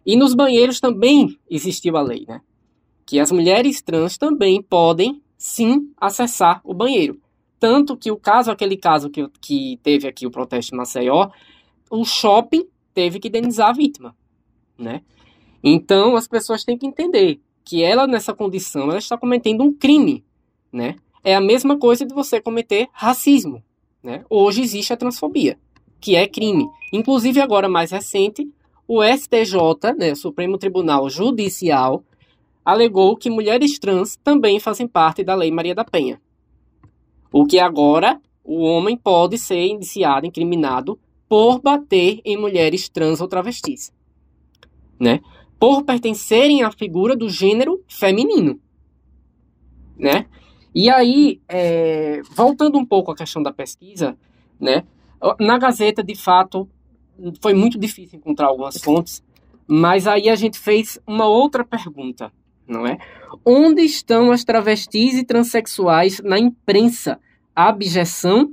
[0.05, 2.41] E nos banheiros também existiu a lei, né?
[3.05, 7.21] Que as mulheres trans também podem, sim, acessar o banheiro.
[7.59, 11.29] Tanto que o caso, aquele caso que, que teve aqui o protesto em Maceió,
[11.89, 14.15] o shopping teve que indenizar a vítima,
[14.77, 15.01] né?
[15.63, 20.25] Então, as pessoas têm que entender que ela, nessa condição, ela está cometendo um crime,
[20.73, 20.95] né?
[21.23, 23.63] É a mesma coisa de você cometer racismo,
[24.03, 24.25] né?
[24.29, 25.57] Hoje existe a transfobia,
[26.01, 26.67] que é crime.
[26.91, 28.51] Inclusive, agora mais recente,
[28.87, 32.03] o STJ, né, Supremo Tribunal Judicial,
[32.65, 36.21] alegou que mulheres trans também fazem parte da Lei Maria da Penha.
[37.31, 43.27] O que agora o homem pode ser indiciado, incriminado, por bater em mulheres trans ou
[43.27, 43.91] travestis.
[44.99, 45.21] Né?
[45.59, 48.59] Por pertencerem à figura do gênero feminino.
[49.97, 50.27] Né?
[50.73, 54.17] E aí, é, voltando um pouco à questão da pesquisa,
[54.59, 54.83] né?
[55.39, 56.67] na Gazeta, de fato,
[57.41, 59.23] foi muito difícil encontrar algumas fontes,
[59.67, 62.31] mas aí a gente fez uma outra pergunta,
[62.67, 62.97] não é?
[63.45, 67.19] Onde estão as travestis e transexuais na imprensa?
[67.55, 68.51] Abjeção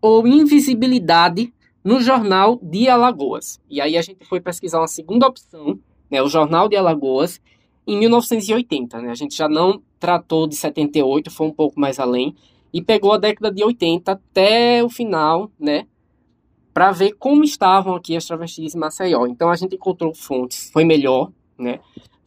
[0.00, 3.60] ou invisibilidade no Jornal de Alagoas?
[3.70, 5.78] E aí a gente foi pesquisar uma segunda opção,
[6.10, 7.40] né, o Jornal de Alagoas,
[7.86, 9.00] em 1980.
[9.00, 9.10] Né?
[9.10, 12.34] A gente já não tratou de 78, foi um pouco mais além,
[12.72, 15.86] e pegou a década de 80 até o final, né?
[16.72, 19.26] Para ver como estavam aqui as travestis em Maceió.
[19.26, 21.78] Então a gente encontrou fontes, foi melhor, né?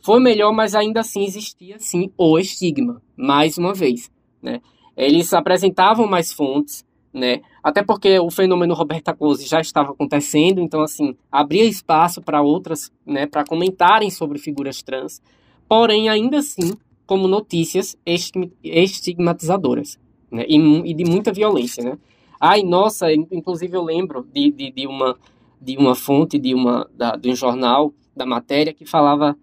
[0.02, 4.10] Foi melhor, mas ainda assim existia sim o estigma, mais uma vez,
[4.42, 4.62] né?
[4.96, 7.42] Eles apresentavam mais fontes, né?
[7.62, 12.90] Até porque o fenômeno Roberta Close já estava acontecendo, então assim, abria espaço para outras,
[13.06, 15.22] né, para comentarem sobre figuras trans,
[15.68, 16.74] porém ainda assim
[17.06, 17.98] como notícias
[18.64, 20.00] estigmatizadoras,
[20.32, 20.46] né?
[20.48, 21.98] E, e de muita violência, né?
[22.40, 25.18] Ai, nossa, inclusive eu lembro de, de, de uma
[25.60, 29.36] de uma fonte de uma da, de um jornal da matéria que falava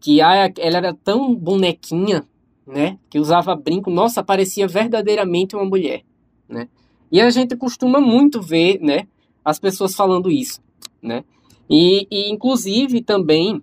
[0.00, 2.26] que ah, ela era tão bonequinha,
[2.66, 6.02] né, que usava brinco, nossa, parecia verdadeiramente uma mulher,
[6.48, 6.68] né?
[7.12, 9.06] E a gente costuma muito ver, né,
[9.44, 10.62] as pessoas falando isso,
[11.02, 11.24] né?
[11.68, 13.62] E, e inclusive também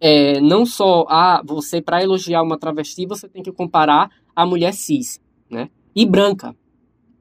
[0.00, 4.72] é, não só a você para elogiar uma travesti você tem que comparar a mulher
[4.74, 5.68] cis, né?
[5.94, 6.54] E branca,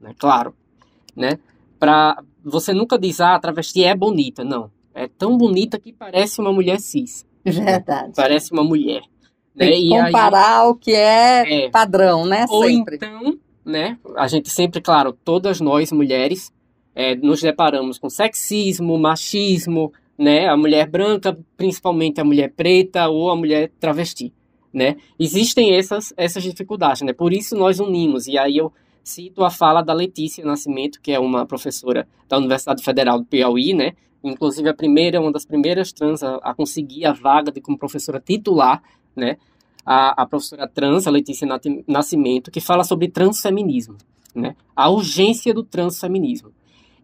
[0.01, 0.13] né?
[0.17, 0.53] Claro,
[1.15, 1.39] né?
[1.79, 4.69] Para você nunca diz ah, a travesti é bonita, não.
[4.93, 7.25] É tão bonita que parece uma mulher cis.
[7.43, 8.13] Verdade.
[8.15, 9.01] Parece uma mulher.
[9.57, 9.75] Tem né?
[9.77, 11.69] que E aí- comparar o que é, É.
[11.69, 12.45] padrão, né?
[12.49, 12.95] Ou Sempre.
[12.97, 13.97] então, né?
[14.17, 16.51] A gente sempre, claro, todas nós mulheres
[16.93, 20.47] é, nos deparamos com sexismo, machismo, né?
[20.47, 24.33] A mulher branca, principalmente a mulher preta ou a mulher travesti,
[24.73, 24.97] né?
[25.19, 27.13] Existem essas essas dificuldades, né?
[27.13, 28.27] Por isso nós unimos.
[28.27, 28.71] E aí eu
[29.03, 33.73] cito a fala da Letícia Nascimento, que é uma professora da Universidade Federal do Piauí,
[33.73, 33.93] né?
[34.23, 38.19] Inclusive a primeira, uma das primeiras trans a, a conseguir a vaga de como professora
[38.19, 38.81] titular,
[39.15, 39.37] né?
[39.85, 41.47] a, a professora trans, a Letícia
[41.87, 43.97] Nascimento, que fala sobre transfeminismo,
[44.33, 44.55] né?
[44.75, 46.51] A urgência do transfeminismo.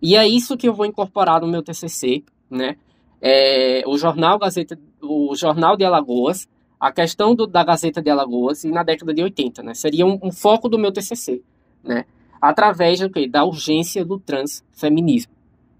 [0.01, 2.75] E é isso que eu vou incorporar no meu TCC, né?
[3.21, 6.47] É, o jornal Gazeta, o jornal de Alagoas,
[6.79, 9.73] a questão do, da Gazeta de Alagoas e na década de 80, né?
[9.73, 11.41] Seria um, um foco do meu TCC,
[11.83, 12.05] né?
[12.41, 15.31] Através do da urgência do transfeminismo,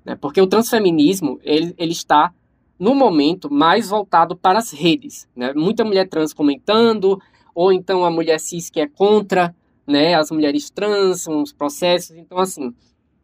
[0.06, 0.16] né?
[0.16, 2.32] Porque o transfeminismo ele, ele está
[2.78, 5.54] no momento mais voltado para as redes, né?
[5.56, 7.20] Muita mulher trans comentando,
[7.56, 12.16] ou então a mulher cis que é contra né, as mulheres trans, os processos.
[12.16, 12.74] Então, assim,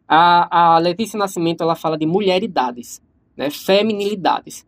[0.06, 3.00] a, a Letícia Nascimento ela fala de mulheridades,
[3.38, 4.66] né, feminilidades,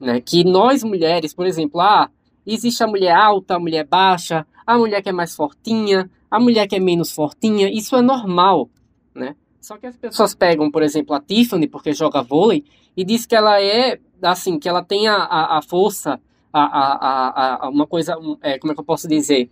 [0.00, 2.10] né, que nós mulheres, por exemplo, ah,
[2.44, 6.66] existe a mulher alta, a mulher baixa, a mulher que é mais fortinha, a mulher
[6.66, 8.68] que é menos fortinha, isso é normal,
[9.14, 9.36] né?
[9.60, 12.64] Só que as pessoas pegam, por exemplo, a Tiffany, porque joga vôlei,
[12.96, 16.20] e diz que ela é, assim, que ela tem a, a, a força,
[16.52, 19.50] a, a, uma coisa, é, como é que eu posso dizer?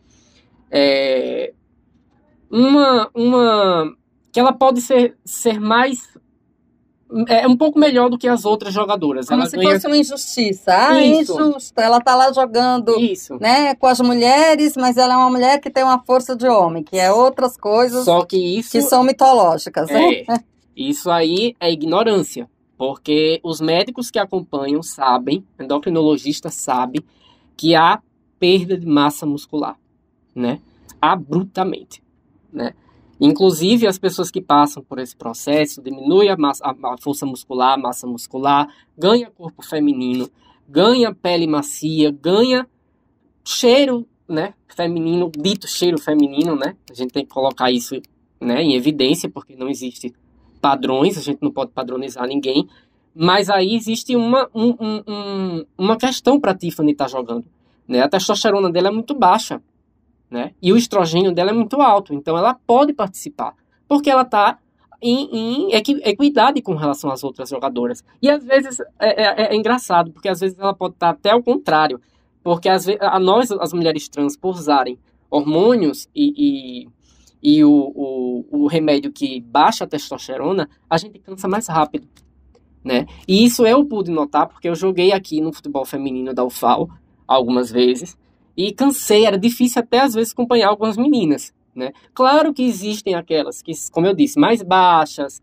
[0.71, 1.53] É,
[2.51, 3.97] uma, uma,
[4.33, 6.19] que ela pode ser, ser mais
[7.27, 9.27] é um pouco melhor do que as outras jogadoras.
[9.27, 9.73] Como ela se ganha...
[9.73, 10.73] fosse uma injustiça.
[10.73, 11.33] Ah, Isso.
[11.33, 11.81] injusta.
[11.81, 13.39] Ela tá lá jogando Isso.
[13.41, 16.83] né, com as mulheres, mas ela é uma mulher que tem uma força de homem,
[16.83, 18.73] que é outras coisas Só que, isso...
[18.73, 19.89] que são mitológicas.
[19.91, 20.45] É, né?
[20.77, 22.49] Isso aí é ignorância.
[22.77, 27.03] Porque os médicos que acompanham sabem, endocrinologistas sabem,
[27.57, 28.01] que há
[28.39, 29.77] perda de massa muscular,
[30.33, 30.61] né?
[31.01, 32.01] Abruptamente,
[32.53, 32.73] né?
[33.21, 37.79] Inclusive, as pessoas que passam por esse processo diminui a, massa, a força muscular, a
[37.79, 40.31] massa muscular, ganha corpo feminino,
[40.69, 42.67] ganha pele macia, ganha
[43.45, 46.77] cheiro, né, feminino, dito cheiro feminino, né?
[46.91, 48.01] A gente tem que colocar isso,
[48.41, 50.15] né, em evidência, porque não existe
[50.61, 52.69] padrões, a gente não pode padronizar ninguém.
[53.15, 57.47] Mas aí existe uma, um, um, uma questão para Tiffany estar tá jogando.
[57.87, 58.01] Né?
[58.01, 59.61] A testosterona dela é muito baixa
[60.31, 60.53] né?
[60.61, 63.55] E o estrogênio dela é muito alto, então ela pode participar,
[63.89, 64.59] porque ela está
[65.01, 68.05] em, em equidade com relação às outras jogadoras.
[68.21, 71.31] E às vezes é, é, é engraçado, porque às vezes ela pode estar tá até
[71.31, 72.01] ao contrário,
[72.43, 74.99] porque às vezes, a nós, as mulheres trans, por usarem
[75.31, 76.87] hormônios e,
[77.43, 82.09] e, e o, o, o remédio que baixa a testosterona, a gente cansa mais rápido.
[82.85, 83.07] Né?
[83.27, 86.89] E isso eu pude notar porque eu joguei aqui no futebol feminino da UFAL
[87.27, 88.17] algumas vezes
[88.59, 91.93] e cansei, era difícil até às vezes acompanhar algumas meninas, né?
[92.13, 95.41] Claro que existem aquelas que, como eu disse, mais baixas,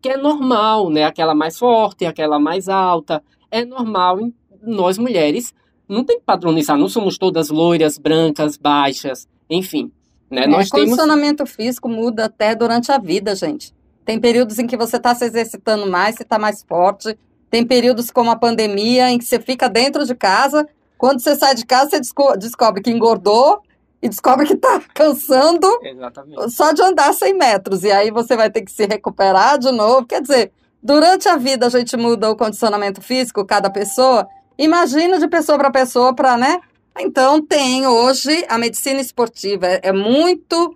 [0.00, 1.02] que é normal, né?
[1.02, 3.20] Aquela mais forte, aquela mais alta,
[3.50, 5.52] é normal em nós mulheres.
[5.88, 9.90] Não tem que padronizar, não somos todas loiras, brancas, baixas, enfim.
[10.30, 10.44] Né?
[10.44, 11.50] É, nós condicionamento temos...
[11.50, 13.74] físico muda até durante a vida, gente.
[14.04, 17.18] Tem períodos em que você está se exercitando mais, você está mais forte.
[17.50, 20.64] Tem períodos como a pandemia, em que você fica dentro de casa
[21.02, 23.60] quando você sai de casa, você descobre que engordou
[24.00, 26.52] e descobre que está cansando Exatamente.
[26.52, 27.82] só de andar 100 metros.
[27.82, 30.06] E aí você vai ter que se recuperar de novo.
[30.06, 34.28] Quer dizer, durante a vida a gente muda o condicionamento físico, cada pessoa.
[34.56, 36.60] Imagina de pessoa para pessoa, para, né?
[36.96, 40.72] Então, tem hoje a medicina esportiva, é, é muito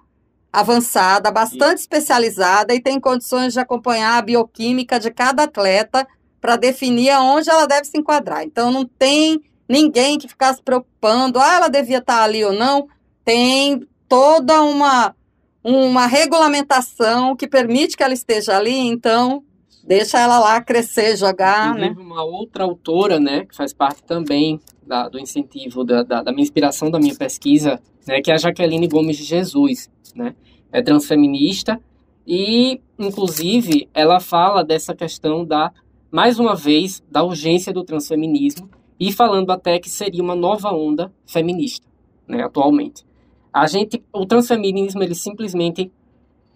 [0.52, 6.04] avançada, bastante especializada e tem condições de acompanhar a bioquímica de cada atleta
[6.40, 8.42] para definir aonde ela deve se enquadrar.
[8.42, 12.88] Então, não tem ninguém que ficasse preocupando, ah, ela devia estar ali ou não.
[13.24, 15.14] Tem toda uma,
[15.62, 19.42] uma regulamentação que permite que ela esteja ali, então
[19.86, 21.94] deixa ela lá crescer, jogar, né?
[21.96, 26.42] uma outra autora, né, que faz parte também da, do incentivo, da, da, da, minha
[26.42, 30.34] inspiração, da minha pesquisa, né, que é a Jaqueline Gomes de Jesus, né,
[30.72, 31.80] é transfeminista
[32.26, 35.72] e, inclusive, ela fala dessa questão da,
[36.10, 41.12] mais uma vez, da urgência do transfeminismo e falando até que seria uma nova onda
[41.26, 41.86] feminista,
[42.26, 43.04] né, atualmente.
[43.52, 45.90] A gente, o transfeminismo, ele simplesmente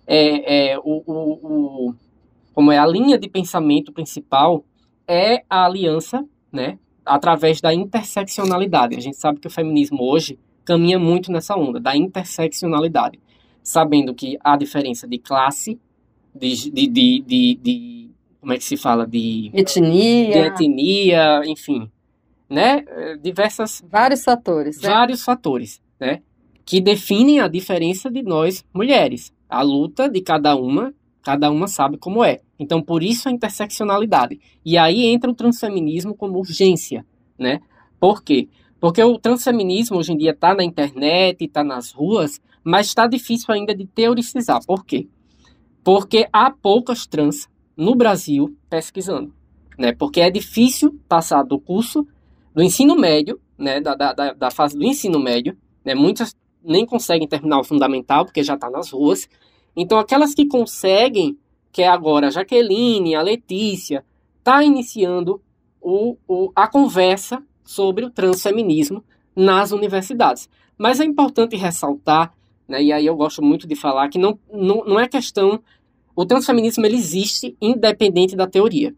[0.07, 1.95] é, é o, o, o,
[2.53, 4.65] como é a linha de pensamento principal
[5.07, 8.97] é a aliança, né, através da interseccionalidade.
[8.97, 13.19] A gente sabe que o feminismo hoje caminha muito nessa onda da interseccionalidade,
[13.63, 15.79] sabendo que há diferença de classe,
[16.35, 21.91] de, de, de, de, de como é que se fala de etnia, de etnia, enfim,
[22.51, 22.85] né,
[23.23, 24.89] diversas vários fatores, né?
[24.89, 26.21] vários fatores, né,
[26.65, 29.33] que definem a diferença de nós mulheres.
[29.49, 32.41] A luta de cada uma, cada uma sabe como é.
[32.59, 34.39] Então, por isso a interseccionalidade.
[34.65, 37.05] E aí entra o transfeminismo como urgência,
[37.39, 37.61] né?
[37.99, 38.49] Por quê?
[38.79, 43.53] Porque o transfeminismo hoje em dia está na internet, está nas ruas, mas está difícil
[43.53, 44.61] ainda de teorizar.
[44.67, 45.09] Por quê?
[45.83, 49.35] Porque há poucas trans no Brasil pesquisando,
[49.79, 49.93] né?
[49.93, 52.07] Porque é difícil passar do curso
[52.55, 57.27] do ensino médio, né, da, da, da fase do ensino médio, né, muitas nem conseguem
[57.27, 59.29] terminar o fundamental porque já está nas ruas.
[59.75, 61.39] Então, aquelas que conseguem,
[61.73, 64.05] que é agora a Jaqueline, a Letícia,
[64.39, 65.41] está iniciando
[65.81, 70.49] o, o, a conversa sobre o transfeminismo nas universidades.
[70.77, 72.33] Mas é importante ressaltar,
[72.67, 75.63] né, e aí eu gosto muito de falar, que não, não, não é questão.
[76.15, 78.95] O transfeminismo ele existe independente da teoria.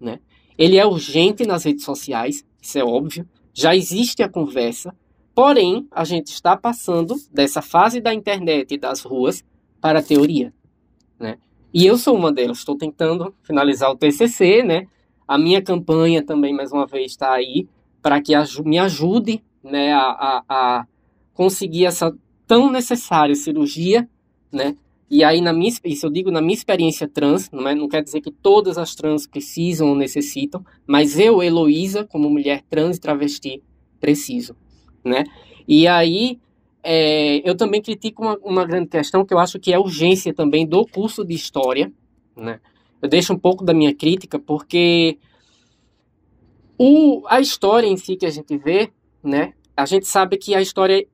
[0.00, 0.20] Né?
[0.56, 3.28] Ele é urgente nas redes sociais, isso é óbvio.
[3.52, 4.94] Já existe a conversa,
[5.34, 9.44] Porém, a gente está passando dessa fase da internet e das ruas
[9.80, 10.54] para a teoria,
[11.18, 11.38] né?
[11.72, 12.58] E eu sou uma delas.
[12.58, 14.86] Estou tentando finalizar o TCC, né?
[15.26, 17.66] A minha campanha também, mais uma vez, está aí
[18.00, 18.32] para que
[18.64, 20.86] me ajude, né, a, a, a
[21.32, 22.14] conseguir essa
[22.46, 24.08] tão necessária cirurgia,
[24.52, 24.76] né?
[25.10, 28.02] E aí, na minha, isso eu digo na minha experiência trans, não, é, não quer
[28.02, 33.00] dizer que todas as trans precisam ou necessitam, mas eu, Heloísa, como mulher trans e
[33.00, 33.62] travesti,
[34.00, 34.56] preciso,
[35.04, 35.24] né?
[35.68, 36.38] E aí,
[36.82, 40.66] é, eu também critico uma, uma grande questão que eu acho que é urgência também
[40.66, 41.92] do curso de História,
[42.36, 42.60] né?
[43.00, 45.18] Eu deixo um pouco da minha crítica, porque
[46.78, 48.90] o, a história em si que a gente vê,
[49.22, 49.52] né?
[49.76, 51.06] A gente sabe que a história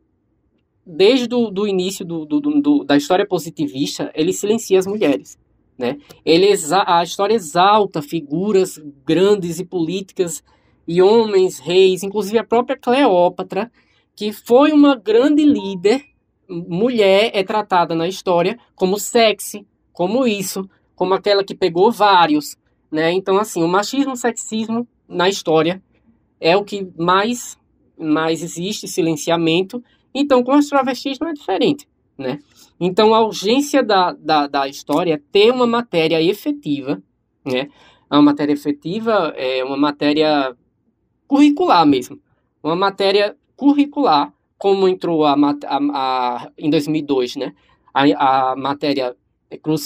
[0.90, 5.38] desde o do início do, do, do, da história positivista, ele silencia as mulheres.
[5.78, 5.98] Né?
[6.24, 6.46] Ele
[6.86, 10.42] a história exalta figuras grandes e políticas
[10.86, 13.70] e homens, reis, inclusive a própria Cleópatra,
[14.14, 16.04] que foi uma grande líder,
[16.48, 22.56] mulher, é tratada na história como sexy, como isso, como aquela que pegou vários.
[22.90, 23.12] Né?
[23.12, 25.82] Então, assim, o machismo o sexismo na história
[26.40, 27.56] é o que mais,
[27.96, 29.82] mais existe, silenciamento,
[30.14, 32.38] então, com as travestis não é diferente, né?
[32.78, 37.02] Então, a urgência da, da, da história é ter uma matéria efetiva,
[37.44, 37.68] né?
[38.08, 40.56] A matéria efetiva é uma matéria
[41.26, 42.18] curricular mesmo.
[42.62, 47.54] Uma matéria curricular, como entrou a, a, a em 2002, né?
[47.94, 49.14] A, a matéria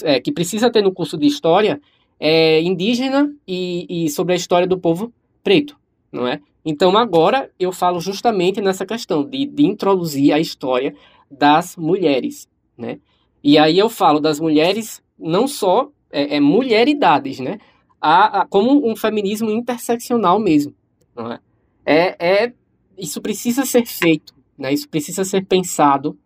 [0.03, 1.81] é, que precisa ter no curso de história
[2.19, 5.77] é indígena e, e sobre a história do povo preto,
[6.13, 6.41] não é?
[6.65, 10.95] Então agora eu falo justamente nessa questão de, de introduzir a história
[11.31, 12.99] das mulheres, né?
[13.43, 17.59] E aí eu falo das mulheres não só é, é mulheridades, né?
[18.01, 20.75] A, a, como um feminismo interseccional mesmo,
[21.15, 21.41] não é?
[21.85, 22.53] É, é
[22.97, 24.73] isso precisa ser feito, né?
[24.73, 26.17] Isso precisa ser pensado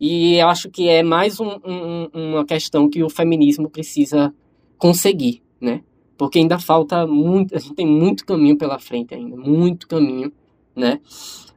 [0.00, 4.34] e eu acho que é mais um, um, uma questão que o feminismo precisa
[4.78, 5.82] conseguir, né?
[6.16, 10.32] Porque ainda falta muito, a gente tem muito caminho pela frente ainda, muito caminho,
[10.74, 11.00] né?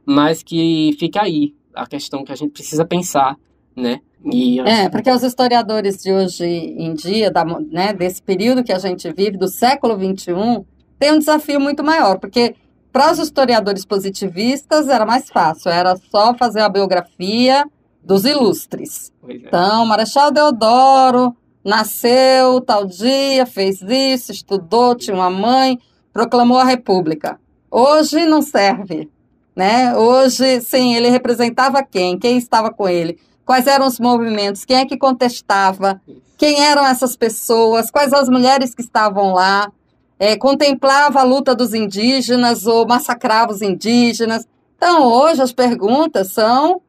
[0.04, 3.36] Mas que fica aí a questão que a gente precisa pensar,
[3.76, 4.00] né?
[4.24, 8.78] E é, porque os historiadores de hoje em dia, da, né, desse período que a
[8.78, 10.64] gente vive, do século XXI,
[10.98, 12.56] tem um desafio muito maior, porque
[12.92, 17.64] para os historiadores positivistas era mais fácil, era só fazer a biografia
[18.02, 19.12] dos ilustres.
[19.28, 19.34] É.
[19.34, 25.78] Então, Marechal Deodoro, Nasceu tal dia, fez isso, estudou, tinha uma mãe,
[26.12, 27.38] proclamou a República.
[27.70, 29.10] Hoje não serve,
[29.54, 29.96] né?
[29.96, 32.18] Hoje, sim, ele representava quem?
[32.18, 33.18] Quem estava com ele?
[33.44, 34.64] Quais eram os movimentos?
[34.64, 36.00] Quem é que contestava?
[36.36, 37.90] Quem eram essas pessoas?
[37.90, 39.72] Quais as mulheres que estavam lá?
[40.18, 44.46] É, contemplava a luta dos indígenas ou massacrava os indígenas?
[44.76, 46.80] Então, hoje as perguntas são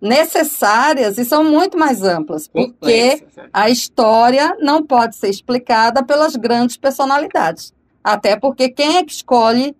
[0.00, 6.76] necessárias e são muito mais amplas, porque a história não pode ser explicada pelas grandes
[6.76, 7.74] personalidades.
[8.02, 9.76] Até porque quem é que escolhe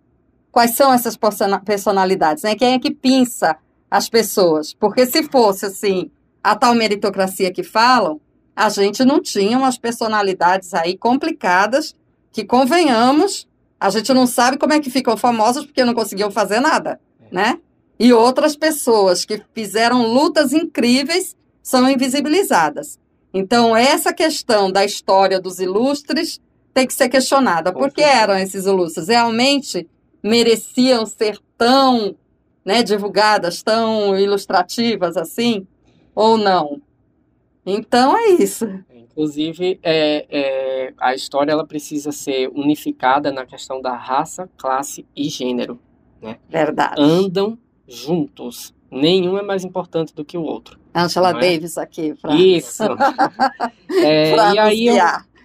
[0.51, 1.17] quais são essas
[1.65, 2.43] personalidades?
[2.43, 2.57] Né?
[2.57, 3.57] Quem é que pinça
[3.91, 4.75] as pessoas?
[4.75, 6.11] Porque se fosse assim,
[6.43, 8.21] a tal meritocracia que falam,
[8.57, 11.95] a gente não tinha umas personalidades aí complicadas
[12.33, 13.47] que, convenhamos,
[13.79, 17.35] a gente não sabe como é que ficam famosas porque não conseguiam fazer nada, é.
[17.35, 17.61] né?
[17.99, 22.99] E outras pessoas que fizeram lutas incríveis são invisibilizadas.
[23.35, 26.41] Então, essa questão da história dos ilustres
[26.73, 27.73] tem que ser questionada.
[27.73, 29.09] Por que eram esses ilustres?
[29.09, 29.87] Realmente
[30.23, 32.17] mereciam ser tão
[32.65, 35.67] né, divulgadas, tão ilustrativas assim?
[36.15, 36.81] Ou não?
[37.67, 38.67] Então, é isso.
[38.91, 45.29] Inclusive, é, é, a história ela precisa ser unificada na questão da raça, classe e
[45.29, 45.79] gênero.
[46.23, 46.39] Né?
[46.49, 47.01] Verdade.
[47.01, 48.75] Andam juntos.
[48.91, 50.79] Nenhum é mais importante do que o outro.
[50.95, 51.33] Angela é?
[51.35, 52.15] Davis aqui.
[52.21, 52.35] Pra...
[52.35, 52.83] Isso.
[54.03, 54.97] é, pra e aí, eu,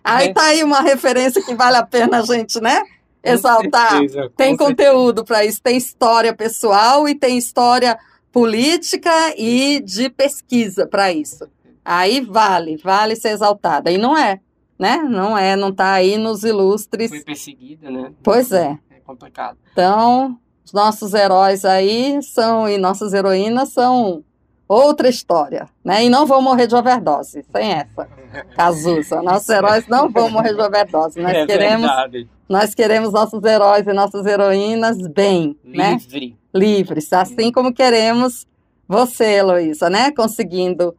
[0.03, 0.33] aí é...
[0.33, 2.81] tá aí uma referência que vale a pena a gente, né?
[3.23, 3.91] Exaltar.
[3.91, 7.97] Certeza, tem conteúdo para isso, tem história pessoal e tem história
[8.31, 11.47] política e de pesquisa para isso.
[11.85, 13.91] Aí vale, vale ser exaltada.
[13.91, 14.39] E não é,
[14.77, 14.97] né?
[14.97, 17.09] Não é, não tá aí nos ilustres.
[17.09, 18.11] Foi perseguida, né?
[18.23, 18.77] Pois é.
[18.89, 19.57] É complicado.
[19.71, 24.23] Então, os nossos heróis aí são e nossas heroínas são
[24.67, 26.05] outra história, né?
[26.05, 28.07] E não vão morrer de overdose, sem essa.
[28.55, 31.19] Cazuza, nossos heróis não vão morrer de overdose.
[31.21, 32.27] Nós é queremos verdade.
[32.49, 35.93] nós queremos nossos heróis e nossas heroínas bem, né?
[35.93, 36.29] Livre.
[36.29, 36.35] né?
[36.53, 38.47] Livres, assim como queremos
[38.87, 40.11] você, Heloísa, né?
[40.11, 40.95] Conseguindo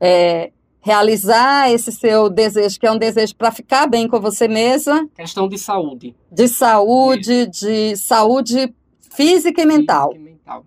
[0.00, 0.50] é,
[0.80, 5.08] realizar esse seu desejo, que é um desejo para ficar bem com você mesma.
[5.14, 6.14] Questão de saúde.
[6.30, 8.74] De saúde, de saúde
[9.10, 10.10] física e mental.
[10.10, 10.66] Física e mental.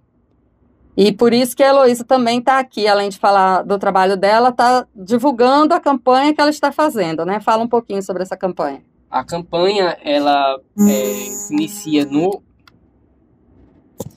[0.96, 4.50] E por isso que a Heloísa também está aqui, além de falar do trabalho dela,
[4.50, 7.40] está divulgando a campanha que ela está fazendo, né?
[7.40, 8.84] Fala um pouquinho sobre essa campanha.
[9.10, 12.44] A campanha, ela é, inicia no,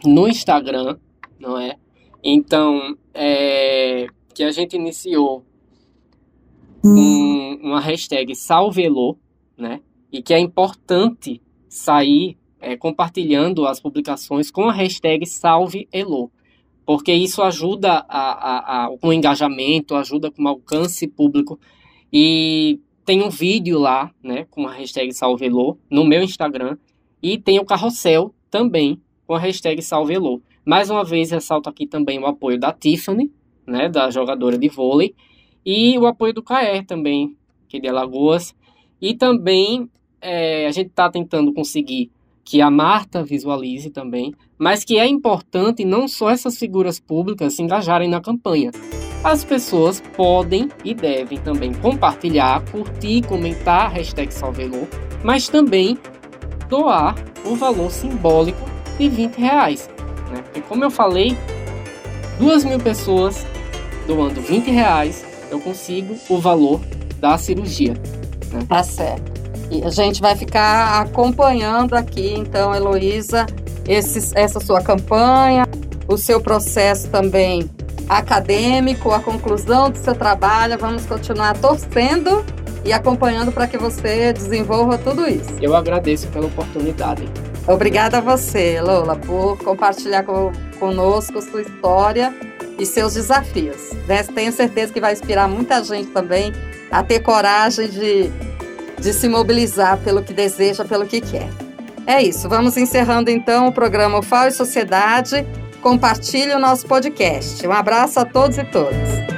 [0.04, 0.98] no Instagram,
[1.38, 1.76] não é?
[2.22, 5.44] Então, é, que a gente iniciou
[6.84, 9.16] um, uma hashtag Salvelô,
[9.56, 9.80] né?
[10.12, 16.30] E que é importante sair é, compartilhando as publicações com a hashtag Salve Elo,
[16.86, 21.58] porque isso ajuda a, a, a, com engajamento, ajuda com alcance público.
[22.12, 26.76] E tem um vídeo lá, né, com a hashtag Salve Elo, no meu Instagram,
[27.22, 30.42] e tem o carrossel também com a hashtag Salve Elo.
[30.64, 33.30] Mais uma vez, ressalto aqui também o apoio da Tiffany,
[33.66, 35.14] né, da jogadora de vôlei,
[35.64, 37.36] e o apoio do CAER também,
[37.68, 38.54] que é de Alagoas.
[39.00, 39.90] E também
[40.20, 42.10] é, a gente está tentando conseguir
[42.44, 47.62] que a Marta visualize também, mas que é importante não só essas figuras públicas se
[47.62, 48.70] engajarem na campanha.
[49.22, 54.86] As pessoas podem e devem também compartilhar, curtir, comentar a hashtag Salvelô,
[55.24, 55.98] mas também
[56.68, 57.14] doar
[57.46, 58.60] o valor simbólico
[58.98, 59.88] de 20 reais.
[60.30, 60.42] Né?
[60.42, 61.36] Porque como eu falei,
[62.38, 63.46] duas mil pessoas
[64.06, 66.80] doando 20 reais, eu consigo o valor
[67.18, 67.94] da cirurgia.
[68.52, 68.66] Né?
[68.68, 69.43] Tá certo.
[69.82, 73.46] A gente vai ficar acompanhando aqui, então, Heloísa,
[73.86, 75.66] essa sua campanha,
[76.06, 77.70] o seu processo também
[78.08, 80.78] acadêmico, a conclusão do seu trabalho.
[80.78, 82.44] Vamos continuar torcendo
[82.84, 85.50] e acompanhando para que você desenvolva tudo isso.
[85.60, 87.28] Eu agradeço pela oportunidade.
[87.66, 92.34] Obrigada a você, Lola, por compartilhar com, conosco sua história
[92.78, 93.92] e seus desafios.
[94.06, 94.22] Né?
[94.22, 96.52] Tenho certeza que vai inspirar muita gente também
[96.90, 98.30] a ter coragem de,
[99.04, 101.50] de se mobilizar pelo que deseja, pelo que quer.
[102.06, 105.46] É isso, vamos encerrando então o programa FAO e Sociedade.
[105.82, 107.66] Compartilhe o nosso podcast.
[107.66, 109.33] Um abraço a todos e todas.